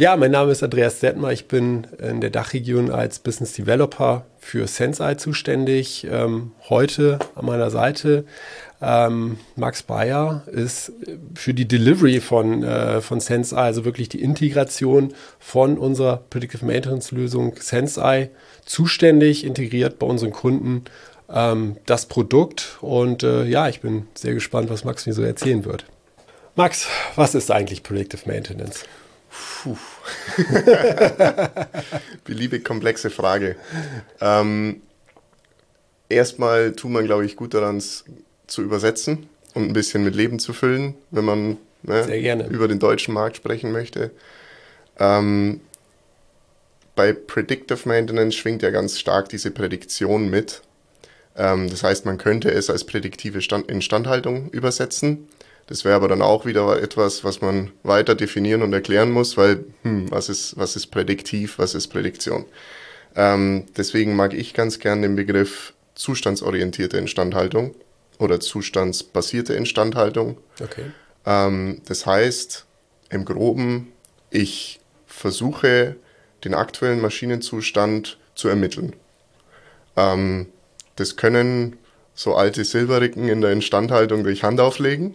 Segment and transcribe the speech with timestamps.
[0.00, 1.30] Ja, mein Name ist Andreas Detmer.
[1.30, 6.06] Ich bin in der Dachregion als Business Developer für Sensei zuständig.
[6.10, 8.24] Ähm, heute an meiner Seite
[8.80, 10.90] ähm, Max Bayer ist
[11.34, 17.10] für die Delivery von, äh, von Sensei, also wirklich die Integration von unserer Predictive Maintenance
[17.10, 18.30] Lösung Sensei
[18.64, 20.84] zuständig, integriert bei unseren Kunden
[21.30, 22.78] ähm, das Produkt.
[22.80, 25.84] Und äh, ja, ich bin sehr gespannt, was Max mir so erzählen wird.
[26.56, 26.86] Max,
[27.16, 28.86] was ist eigentlich Predictive Maintenance?
[29.30, 29.76] Puh.
[32.24, 33.56] Beliebig komplexe Frage.
[34.20, 34.82] Ähm,
[36.08, 38.04] erstmal tut man, glaube ich, gut daran, es
[38.46, 43.14] zu übersetzen und ein bisschen mit Leben zu füllen, wenn man ne, über den deutschen
[43.14, 44.10] Markt sprechen möchte.
[44.98, 45.60] Ähm,
[46.96, 50.62] bei Predictive Maintenance schwingt ja ganz stark diese Prädiktion mit.
[51.36, 55.28] Ähm, das heißt, man könnte es als prädiktive Stand Instandhaltung übersetzen.
[55.70, 59.64] Das wäre aber dann auch wieder etwas, was man weiter definieren und erklären muss, weil
[59.82, 62.44] hm, was, ist, was ist prädiktiv, was ist Prädiktion?
[63.14, 67.76] Ähm, deswegen mag ich ganz gern den Begriff zustandsorientierte Instandhaltung
[68.18, 70.38] oder zustandsbasierte Instandhaltung.
[70.60, 70.86] Okay.
[71.24, 72.66] Ähm, das heißt,
[73.10, 73.92] im groben,
[74.30, 75.94] ich versuche
[76.42, 78.96] den aktuellen Maschinenzustand zu ermitteln.
[79.96, 80.46] Ähm,
[80.96, 81.76] das können
[82.20, 85.14] so alte Silberricken in der Instandhaltung durch Hand auflegen.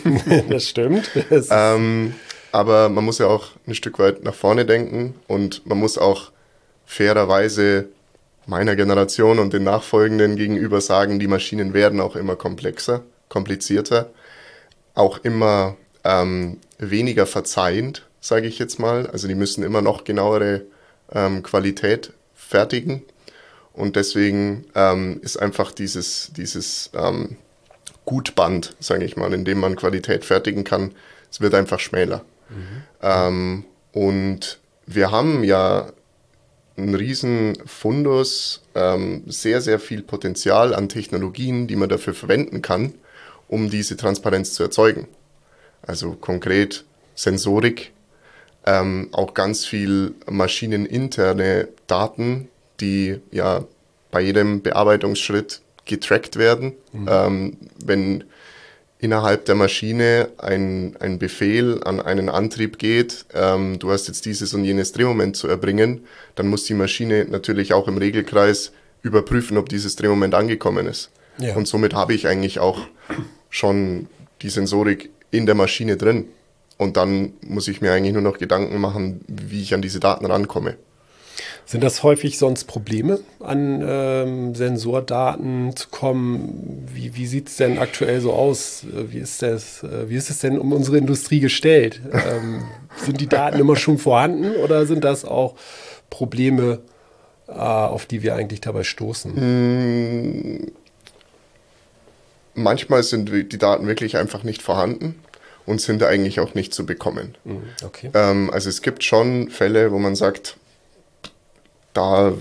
[0.48, 1.10] das stimmt.
[1.50, 2.14] ähm,
[2.50, 6.32] aber man muss ja auch ein Stück weit nach vorne denken und man muss auch
[6.86, 7.88] fairerweise
[8.46, 14.08] meiner Generation und den Nachfolgenden gegenüber sagen, die Maschinen werden auch immer komplexer, komplizierter,
[14.94, 19.06] auch immer ähm, weniger verzeihend, sage ich jetzt mal.
[19.08, 20.62] Also die müssen immer noch genauere
[21.12, 23.02] ähm, Qualität fertigen.
[23.76, 27.36] Und deswegen ähm, ist einfach dieses, dieses ähm,
[28.06, 30.92] Gutband, sage ich mal, in dem man Qualität fertigen kann,
[31.30, 32.24] es wird einfach schmäler.
[32.48, 32.82] Mhm.
[33.02, 35.92] Ähm, und wir haben ja
[36.78, 42.94] einen riesen Fundus, ähm, sehr, sehr viel Potenzial an Technologien, die man dafür verwenden kann,
[43.48, 45.06] um diese Transparenz zu erzeugen.
[45.82, 47.92] Also konkret Sensorik,
[48.64, 52.48] ähm, auch ganz viel maschineninterne Daten,
[52.80, 53.64] die ja
[54.10, 56.72] bei jedem Bearbeitungsschritt getrackt werden.
[56.92, 57.08] Mhm.
[57.10, 58.24] Ähm, wenn
[58.98, 64.54] innerhalb der Maschine ein, ein Befehl an einen Antrieb geht, ähm, du hast jetzt dieses
[64.54, 68.72] und jenes Drehmoment zu erbringen, dann muss die Maschine natürlich auch im Regelkreis
[69.02, 71.10] überprüfen, ob dieses Drehmoment angekommen ist.
[71.38, 71.54] Ja.
[71.54, 72.80] Und somit habe ich eigentlich auch
[73.50, 74.08] schon
[74.42, 76.26] die Sensorik in der Maschine drin.
[76.78, 80.26] Und dann muss ich mir eigentlich nur noch Gedanken machen, wie ich an diese Daten
[80.26, 80.76] rankomme.
[81.66, 86.86] Sind das häufig sonst Probleme, an ähm, Sensordaten zu kommen?
[86.94, 88.84] Wie, wie sieht es denn aktuell so aus?
[88.88, 92.00] Wie ist, das, äh, wie ist es denn um unsere Industrie gestellt?
[92.12, 92.62] Ähm,
[93.04, 95.56] sind die Daten immer schon vorhanden oder sind das auch
[96.08, 96.78] Probleme,
[97.48, 99.34] äh, auf die wir eigentlich dabei stoßen?
[99.34, 100.72] Hm,
[102.54, 105.16] manchmal sind die Daten wirklich einfach nicht vorhanden
[105.66, 107.36] und sind eigentlich auch nicht zu bekommen.
[107.44, 108.10] Hm, okay.
[108.14, 110.56] Ähm, also es gibt schon Fälle, wo man sagt,
[111.96, 112.34] da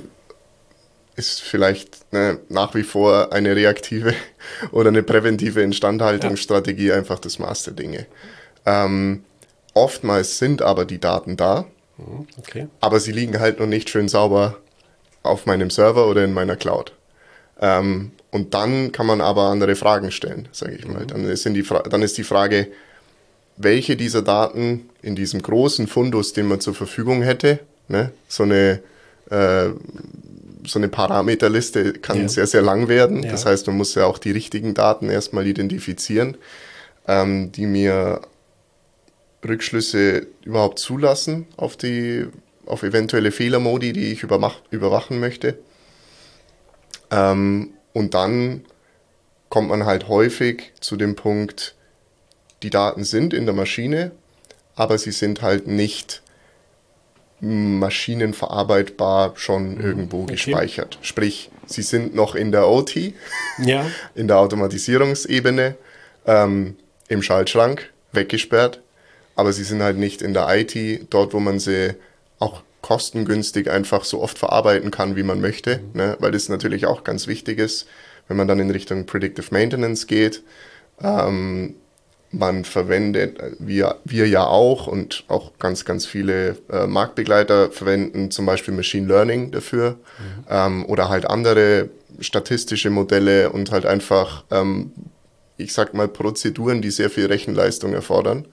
[1.15, 4.13] ist vielleicht ne, nach wie vor eine reaktive
[4.71, 6.95] oder eine präventive Instandhaltungsstrategie ja.
[6.95, 8.05] einfach das Maß der Dinge.
[8.65, 9.23] Ähm,
[9.73, 11.65] oftmals sind aber die Daten da,
[11.97, 12.67] mhm, okay.
[12.81, 14.57] aber sie liegen halt noch nicht schön sauber
[15.23, 16.93] auf meinem Server oder in meiner Cloud.
[17.61, 21.03] Ähm, und dann kann man aber andere Fragen stellen, sage ich mal.
[21.03, 21.07] Mhm.
[21.07, 22.67] Dann, ist die dann ist die Frage,
[23.55, 28.81] welche dieser Daten in diesem großen Fundus, den man zur Verfügung hätte, ne, so eine
[29.29, 29.69] äh,
[30.65, 32.27] so eine Parameterliste kann ja.
[32.27, 33.23] sehr, sehr lang werden.
[33.23, 33.31] Ja.
[33.31, 36.37] Das heißt, man muss ja auch die richtigen Daten erstmal identifizieren,
[37.07, 38.21] ähm, die mir
[39.47, 42.27] Rückschlüsse überhaupt zulassen auf die
[42.65, 45.59] auf eventuelle Fehlermodi, die ich übermach, überwachen möchte.
[47.11, 48.65] Ähm, und dann
[49.49, 51.75] kommt man halt häufig zu dem Punkt,
[52.63, 54.11] die Daten sind in der Maschine,
[54.75, 56.23] aber sie sind halt nicht
[57.41, 60.33] maschinenverarbeitbar schon irgendwo okay.
[60.33, 60.97] gespeichert.
[61.01, 63.13] Sprich, sie sind noch in der OT,
[63.57, 63.85] ja.
[64.15, 65.75] in der Automatisierungsebene,
[66.25, 66.77] ähm,
[67.07, 68.81] im Schaltschrank weggesperrt,
[69.35, 71.95] aber sie sind halt nicht in der IT, dort, wo man sie
[72.39, 75.99] auch kostengünstig einfach so oft verarbeiten kann, wie man möchte, mhm.
[75.99, 76.17] ne?
[76.19, 77.87] weil das natürlich auch ganz wichtig ist,
[78.27, 80.43] wenn man dann in Richtung Predictive Maintenance geht.
[81.01, 81.75] Ähm,
[82.37, 88.45] man verwendet, wir, wir ja auch und auch ganz, ganz viele äh, Marktbegleiter verwenden zum
[88.45, 90.43] Beispiel Machine Learning dafür mhm.
[90.49, 91.89] ähm, oder halt andere
[92.19, 94.91] statistische Modelle und halt einfach, ähm,
[95.57, 98.45] ich sag mal, Prozeduren, die sehr viel Rechenleistung erfordern.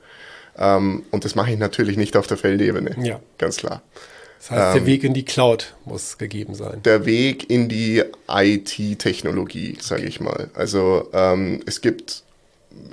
[0.56, 2.96] Ähm, und das mache ich natürlich nicht auf der Feldebene.
[3.02, 3.20] Ja.
[3.38, 3.82] Ganz klar.
[4.38, 6.82] Das heißt, der Weg in die Cloud muss gegeben sein.
[6.84, 10.50] Der Weg in die IT-Technologie, sage ich mal.
[10.54, 12.24] Also ähm, es gibt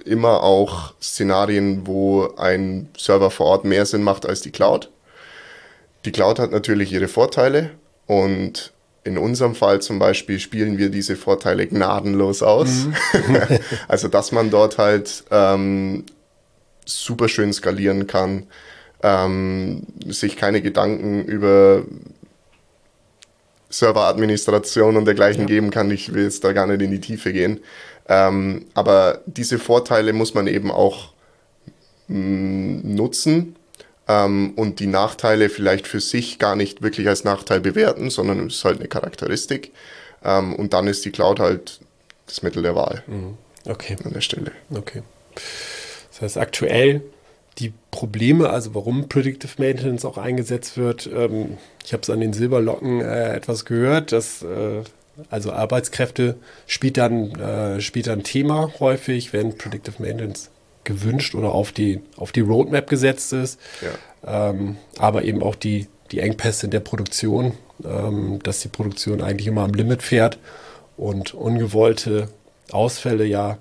[0.06, 4.90] immer auch Szenarien, wo ein Server vor Ort mehr Sinn macht als die Cloud.
[6.06, 7.72] Die Cloud hat natürlich ihre Vorteile
[8.08, 8.74] und
[9.04, 12.86] in unserem Fall zum Beispiel spielen wir diese Vorteile gnadenlos aus.
[12.86, 13.38] Mhm.
[13.88, 16.06] also dass man dort halt ähm,
[16.86, 18.48] super schön skalieren kann,
[19.04, 21.84] ähm, sich keine Gedanken über
[23.70, 25.48] Serveradministration und dergleichen ja.
[25.48, 25.92] geben kann.
[25.92, 27.60] Ich will jetzt da gar nicht in die Tiefe gehen.
[28.08, 31.14] Ähm, aber diese Vorteile muss man eben auch
[32.08, 33.56] mh, mm, nutzen
[34.08, 38.56] ähm, und die Nachteile vielleicht für sich gar nicht wirklich als Nachteil bewerten, sondern es
[38.56, 39.72] ist halt eine Charakteristik.
[40.24, 41.80] Ähm, und dann ist die Cloud halt
[42.26, 43.04] das Mittel der Wahl.
[43.08, 43.38] Mhm.
[43.66, 43.96] Okay.
[44.04, 44.52] An der Stelle.
[44.72, 45.04] Okay.
[46.12, 47.02] Das heißt, aktuell
[47.58, 51.10] die Probleme, also warum Predictive Maintenance auch eingesetzt wird.
[51.14, 54.84] Ähm, ich habe es an den Silberlocken äh, etwas gehört, dass äh,
[55.30, 56.38] also Arbeitskräfte
[56.68, 60.50] spielt dann, äh, spielt dann Thema häufig, wenn Predictive Maintenance
[60.84, 63.60] gewünscht oder auf die, auf die Roadmap gesetzt ist.
[63.82, 64.50] Ja.
[64.50, 67.54] Ähm, aber eben auch die, die Engpässe in der Produktion,
[67.84, 70.40] ähm, dass die Produktion eigentlich immer am Limit fährt
[70.98, 72.30] und ungewollte
[72.72, 73.58] Ausfälle ja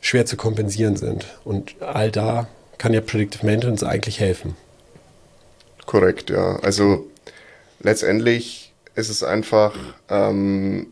[0.00, 1.26] schwer zu kompensieren sind.
[1.44, 4.56] Und all da kann ja Predictive Maintenance eigentlich helfen.
[5.86, 6.56] Korrekt, ja.
[6.60, 7.06] Also
[7.80, 9.74] letztendlich ist es einfach
[10.08, 10.88] ähm,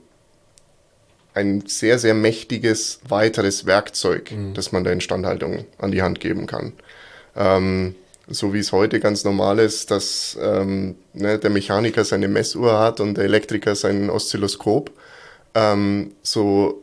[1.34, 4.54] ein sehr, sehr mächtiges weiteres Werkzeug, mhm.
[4.54, 6.72] das man der Instandhaltung an die Hand geben kann.
[7.36, 7.96] Ähm,
[8.28, 13.00] so wie es heute ganz normal ist, dass ähm, ne, der Mechaniker seine Messuhr hat
[13.00, 14.90] und der Elektriker sein Oszilloskop.
[15.54, 16.82] Ähm, so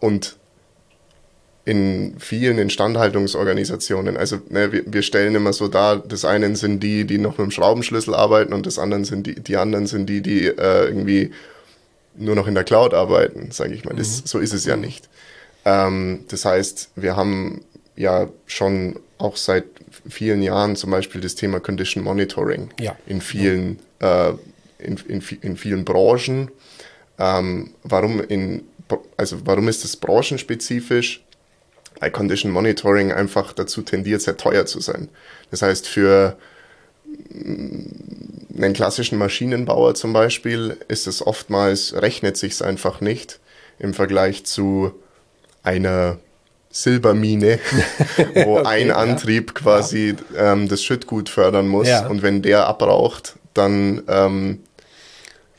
[0.00, 0.36] und
[1.64, 4.16] in vielen Instandhaltungsorganisationen.
[4.16, 7.46] Also ne, wir, wir, stellen immer so dar, das einen sind die, die noch mit
[7.46, 11.30] dem Schraubenschlüssel arbeiten und das anderen sind die, die anderen sind die, die äh, irgendwie
[12.16, 13.94] nur noch in der Cloud arbeiten, sage ich mal.
[13.94, 14.26] Das, mhm.
[14.26, 15.08] So ist es ja nicht.
[15.64, 17.62] Ähm, das heißt, wir haben
[17.96, 19.64] ja schon auch seit
[20.06, 22.94] vielen Jahren zum Beispiel das Thema Condition Monitoring ja.
[23.06, 24.30] in vielen, äh,
[24.78, 26.50] in, in, in, vielen Branchen.
[27.18, 28.64] Ähm, warum in
[29.16, 31.23] also warum ist das branchenspezifisch?
[32.00, 35.08] Weil Condition Monitoring einfach dazu tendiert, sehr teuer zu sein.
[35.50, 36.36] Das heißt, für
[37.30, 43.40] mm, einen klassischen Maschinenbauer zum Beispiel ist es oftmals, rechnet sich einfach nicht
[43.78, 44.92] im Vergleich zu
[45.62, 46.18] einer
[46.70, 47.60] Silbermine,
[48.44, 49.60] wo okay, ein Antrieb ja.
[49.60, 51.88] quasi ähm, das Schüttgut fördern muss.
[51.88, 52.06] Ja.
[52.08, 54.60] Und wenn der abraucht, dann ähm,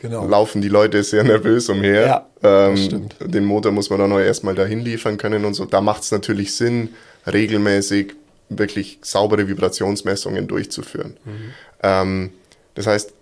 [0.07, 0.27] genau.
[0.27, 2.27] laufen die Leute sehr nervös umher.
[2.43, 5.65] Ja, ähm, den Motor muss man dann auch erstmal dahin liefern können und so.
[5.65, 6.89] Da macht es natürlich Sinn,
[7.25, 8.13] regelmäßig
[8.49, 11.17] wirklich saubere Vibrationsmessungen durchzuführen.
[11.25, 11.53] Mhm.
[11.81, 12.29] Ähm,
[12.75, 13.13] das heißt,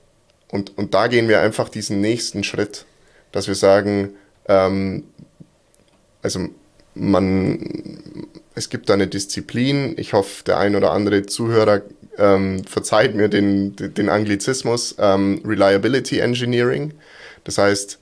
[0.52, 2.86] und, und da gehen wir einfach diesen nächsten Schritt,
[3.32, 4.12] dass wir sagen,
[4.48, 5.04] ähm,
[6.22, 6.48] also
[6.96, 9.96] man, es gibt da eine Disziplin.
[9.98, 11.82] Ich hoffe, der ein oder andere Zuhörer
[12.18, 16.94] ähm, verzeiht mir den, den Anglizismus, ähm, Reliability Engineering.
[17.44, 18.00] Das heißt,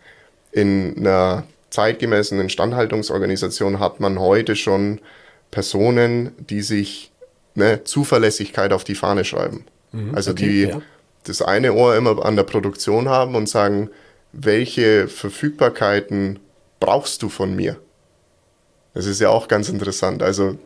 [0.52, 5.00] in einer zeitgemäßen Instandhaltungsorganisation hat man heute schon
[5.50, 7.12] Personen, die sich
[7.56, 9.66] ne, Zuverlässigkeit auf die Fahne schreiben.
[9.92, 10.82] Mhm, also okay, die ja.
[11.24, 13.90] das eine Ohr immer an der Produktion haben und sagen,
[14.34, 16.40] welche Verfügbarkeiten
[16.80, 17.78] brauchst du von mir?
[18.94, 20.22] Das ist ja auch ganz interessant.
[20.22, 20.58] Also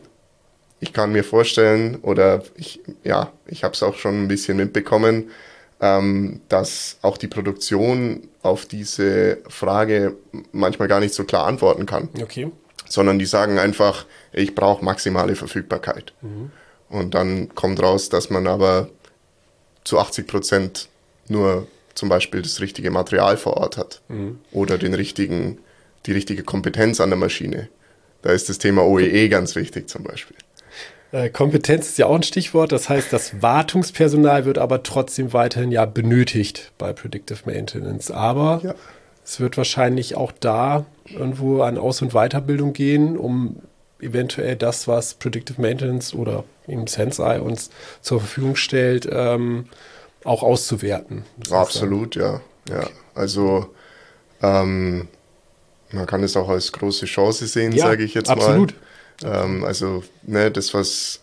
[0.80, 5.30] ich kann mir vorstellen, oder ich, ja, ich habe es auch schon ein bisschen mitbekommen,
[5.80, 10.16] ähm, dass auch die Produktion auf diese Frage
[10.52, 12.08] manchmal gar nicht so klar antworten kann.
[12.20, 12.50] Okay.
[12.88, 16.12] Sondern die sagen einfach, ich brauche maximale Verfügbarkeit.
[16.22, 16.50] Mhm.
[16.88, 18.88] Und dann kommt raus, dass man aber
[19.84, 20.88] zu 80 Prozent
[21.28, 24.38] nur zum Beispiel das richtige Material vor Ort hat mhm.
[24.52, 25.58] oder den richtigen,
[26.04, 27.68] die richtige Kompetenz an der Maschine.
[28.22, 30.36] Da ist das Thema OEE ganz wichtig zum Beispiel.
[31.12, 32.72] Äh, Kompetenz ist ja auch ein Stichwort.
[32.72, 38.10] Das heißt, das Wartungspersonal wird aber trotzdem weiterhin ja benötigt bei Predictive Maintenance.
[38.10, 38.74] Aber ja.
[39.24, 43.56] es wird wahrscheinlich auch da irgendwo an Aus- und Weiterbildung gehen, um
[44.00, 47.70] eventuell das, was Predictive Maintenance oder eben Sensei uns
[48.02, 49.66] zur Verfügung stellt, ähm,
[50.24, 51.24] auch auszuwerten.
[51.50, 52.40] Absolut, ja.
[52.68, 52.80] ja.
[52.80, 52.90] Okay.
[53.14, 53.66] Also
[54.42, 55.08] ähm,
[55.92, 58.72] man kann es auch als große Chance sehen, ja, sage ich jetzt absolut.
[58.72, 58.80] mal.
[59.24, 61.20] Ähm, also, ne, das, was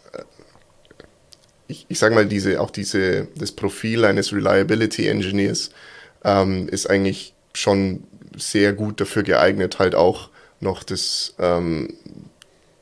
[1.68, 5.72] ich, ich sage mal, diese, auch diese, das Profil eines Reliability Engineers
[6.24, 8.04] ähm, ist eigentlich schon
[8.36, 11.94] sehr gut dafür geeignet, halt auch noch das, ähm,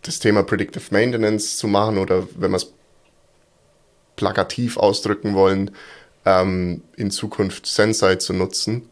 [0.01, 2.72] das Thema Predictive Maintenance zu machen oder wenn man es
[4.15, 5.72] plakativ ausdrücken wollen,
[6.25, 8.89] ähm, in Zukunft Sensei zu nutzen.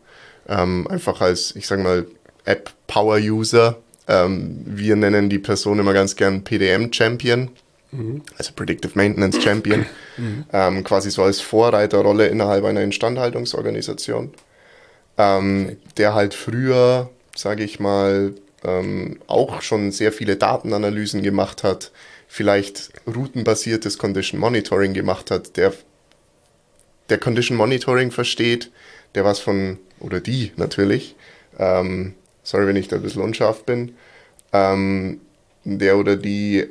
[0.48, 2.08] Ähm, einfach als, ich sage mal,
[2.46, 3.78] App-Power-User.
[4.10, 7.50] Ähm, wir nennen die Person immer ganz gern PDM-Champion,
[7.92, 8.24] mhm.
[8.38, 9.86] also Predictive Maintenance Champion,
[10.18, 10.46] mhm.
[10.52, 14.34] ähm, quasi so als Vorreiterrolle innerhalb einer Instandhaltungsorganisation,
[15.20, 21.92] ähm, der halt früher, sage ich mal, ähm, auch schon sehr viele Datenanalysen gemacht hat,
[22.28, 25.72] vielleicht routenbasiertes Condition Monitoring gemacht hat, der,
[27.10, 28.72] der Condition Monitoring versteht,
[29.14, 31.16] der was von, oder die natürlich,
[31.60, 32.16] ähm,
[32.50, 33.94] sorry, wenn ich da ein bisschen unscharf bin,
[34.54, 35.22] ähm,
[35.64, 36.68] der oder die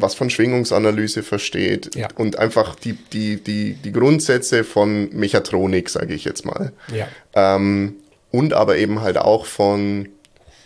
[0.00, 2.06] was von Schwingungsanalyse versteht ja.
[2.14, 6.72] und einfach die, die, die, die Grundsätze von Mechatronik, sage ich jetzt mal.
[6.94, 7.08] Ja.
[7.34, 7.96] Ähm,
[8.30, 10.08] und aber eben halt auch von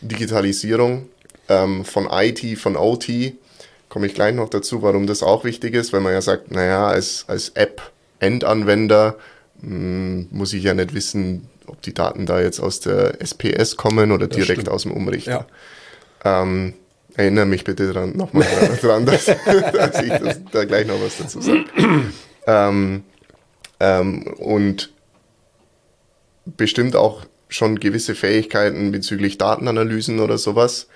[0.02, 1.08] Digitalisierung,
[1.48, 3.32] ähm, von IT, von OT.
[3.88, 6.88] Komme ich gleich noch dazu, warum das auch wichtig ist, weil man ja sagt, naja,
[6.88, 9.16] als, als App-Endanwender
[9.62, 14.12] hm, muss ich ja nicht wissen, ob die Daten da jetzt aus der SPS kommen
[14.12, 15.47] oder direkt aus dem Umrichter.
[16.25, 16.42] Ja.
[16.42, 16.75] Ähm,
[17.16, 18.47] erinnere mich bitte dran, nochmal
[18.81, 21.64] dran, dass, dass, ich das, da gleich noch was dazu sage.
[22.47, 23.04] ähm,
[23.81, 24.90] ähm, und
[26.45, 30.88] bestimmt auch schon gewisse Fähigkeiten bezüglich Datenanalysen oder sowas.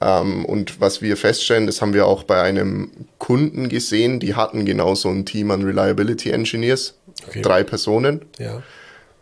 [0.00, 4.64] Ähm, und was wir feststellen, das haben wir auch bei einem Kunden gesehen, die hatten
[4.64, 6.94] genau so ein Team an Reliability Engineers,
[7.28, 7.42] okay.
[7.42, 8.22] drei Personen.
[8.38, 8.62] Ja.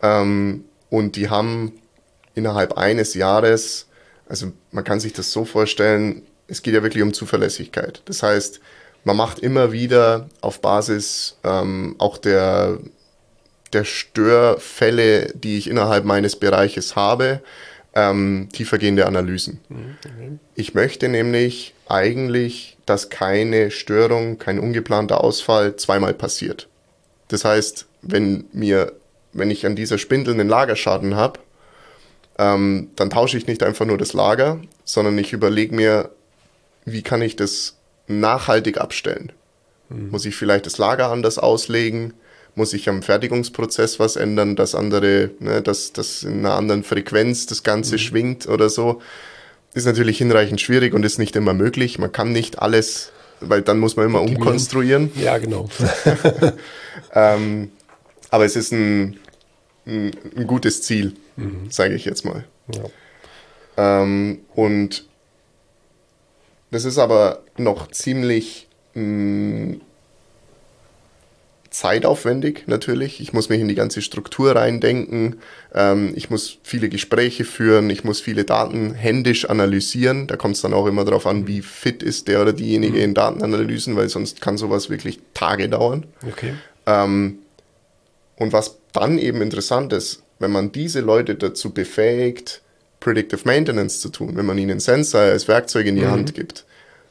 [0.02, 1.72] Ähm, und die haben
[2.34, 3.86] innerhalb eines Jahres,
[4.28, 8.02] also man kann sich das so vorstellen, es geht ja wirklich um Zuverlässigkeit.
[8.04, 8.60] Das heißt,
[9.04, 12.78] man macht immer wieder auf Basis ähm, auch der,
[13.72, 17.40] der Störfälle, die ich innerhalb meines Bereiches habe,
[17.94, 19.60] ähm, tiefergehende Analysen.
[19.68, 20.38] Mhm.
[20.54, 26.68] Ich möchte nämlich eigentlich, dass keine Störung, kein ungeplanter Ausfall zweimal passiert.
[27.28, 28.92] Das heißt, wenn mir,
[29.32, 31.40] wenn ich an dieser Spindel einen Lagerschaden habe,
[32.38, 36.10] ähm, dann tausche ich nicht einfach nur das Lager, sondern ich überlege mir,
[36.84, 39.32] wie kann ich das nachhaltig abstellen?
[39.88, 40.10] Mhm.
[40.10, 42.14] Muss ich vielleicht das Lager anders auslegen?
[42.54, 47.46] Muss ich am Fertigungsprozess was ändern, dass andere, ne, dass, dass in einer anderen Frequenz
[47.46, 47.98] das Ganze mhm.
[47.98, 49.00] schwingt oder so?
[49.72, 51.98] Ist natürlich hinreichend schwierig und ist nicht immer möglich.
[51.98, 55.12] Man kann nicht alles, weil dann muss man immer umkonstruieren.
[55.14, 55.68] Ja, genau.
[57.14, 57.70] ähm,
[58.30, 59.18] aber es ist ein,
[59.86, 61.70] ein, ein gutes Ziel, mhm.
[61.70, 62.44] sage ich jetzt mal.
[62.74, 64.02] Ja.
[64.02, 65.06] Ähm, und
[66.70, 69.80] das ist aber noch ziemlich mh, mm,
[71.70, 73.20] zeitaufwendig natürlich.
[73.20, 75.36] Ich muss mich in die ganze Struktur reindenken.
[75.72, 77.90] Ähm, ich muss viele Gespräche führen.
[77.90, 80.26] Ich muss viele Daten händisch analysieren.
[80.26, 83.04] Da kommt es dann auch immer darauf an, wie fit ist der oder diejenige mhm.
[83.04, 86.04] in Datenanalysen, weil sonst kann sowas wirklich Tage dauern.
[86.26, 86.54] Okay.
[86.86, 87.38] Ähm,
[88.40, 92.62] und was dann eben interessant ist, wenn man diese Leute dazu befähigt,
[92.98, 96.10] Predictive Maintenance zu tun, wenn man ihnen Sensor als Werkzeug in die mhm.
[96.10, 96.64] Hand gibt,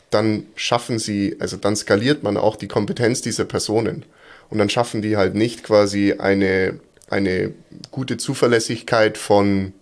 [0.09, 4.05] dann schaffen sie, also dann skaliert man auch die Kompetenz dieser Personen.
[4.49, 6.79] Und dann schaffen die halt nicht quasi eine,
[7.11, 7.53] eine
[7.91, 9.73] gute Zuverlässigkeit von,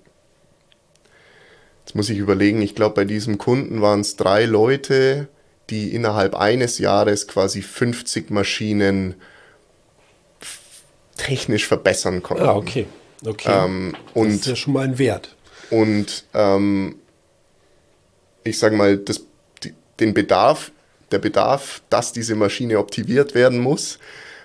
[1.86, 5.30] jetzt muss ich überlegen, ich glaube bei diesem Kunden waren es drei Leute,
[5.70, 9.16] die innerhalb eines Jahres quasi 50 Maschinen
[11.27, 12.43] technisch verbessern konnten.
[12.43, 12.88] Ah, okay.
[13.25, 13.51] okay.
[13.51, 15.36] Ähm, und, das ist ja schon mal ein Wert.
[15.69, 16.96] Und ähm,
[18.43, 19.22] ich sage mal, das,
[19.62, 20.72] die, den Bedarf,
[21.12, 24.00] der Bedarf, dass diese Maschine optimiert werden muss,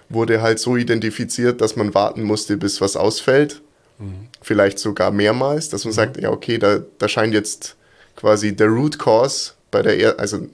[0.08, 3.62] wurde halt so identifiziert, dass man warten musste, bis was ausfällt.
[3.98, 4.28] Mhm.
[4.40, 5.96] Vielleicht sogar mehrmals, dass man mhm.
[5.96, 7.76] sagt, ja, okay, da, da scheint jetzt
[8.16, 10.48] quasi der Root Cause bei der, er also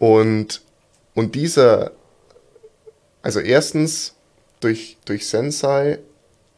[0.00, 0.62] und,
[1.14, 1.92] und dieser,
[3.22, 4.16] also erstens,
[4.58, 6.00] durch, durch Sensei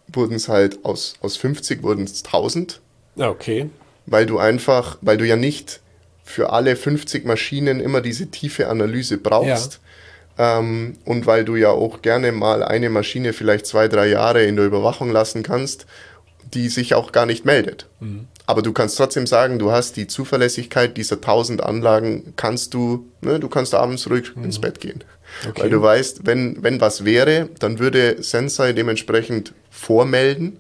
[0.09, 2.81] wurden es halt aus, aus 50 wurden es 1000.
[3.17, 3.69] Okay.
[4.07, 5.83] Weil du einfach, weil du ja nicht
[6.25, 9.81] für alle 50 Maschinen immer diese tiefe Analyse brauchst.
[10.39, 10.59] Ja.
[10.59, 14.57] Ähm, und weil du ja auch gerne mal eine Maschine vielleicht zwei, drei Jahre in
[14.57, 15.87] der Überwachung lassen kannst,
[16.55, 17.87] die sich auch gar nicht meldet.
[18.01, 18.27] Mhm.
[18.47, 23.39] Aber du kannst trotzdem sagen, du hast die Zuverlässigkeit dieser 1000 Anlagen, kannst du, ne,
[23.39, 24.45] du kannst abends ruhig mhm.
[24.45, 25.05] ins Bett gehen.
[25.49, 25.63] Okay.
[25.63, 30.59] Weil du weißt, wenn, wenn was wäre, dann würde Sensei dementsprechend vormelden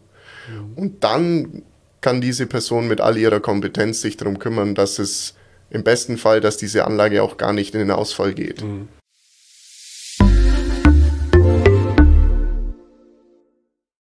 [0.48, 0.72] mhm.
[0.76, 1.62] und dann
[2.00, 5.34] kann diese Person mit all ihrer Kompetenz sich darum kümmern, dass es
[5.74, 8.62] im besten Fall, dass diese Anlage auch gar nicht in den Ausfall geht.
[8.62, 8.88] Mhm.